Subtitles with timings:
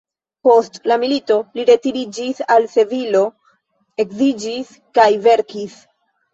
[0.45, 3.23] Post la milito li retiriĝis al Sevilo,
[4.07, 5.81] edziĝis kaj verkis.